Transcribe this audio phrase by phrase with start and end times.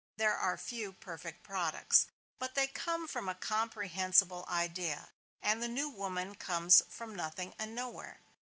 [0.17, 2.07] there are few perfect products.
[2.39, 5.09] But they come from a comprehensible idea;
[5.43, 8.19] and the new woman comes from nothing and nowhere.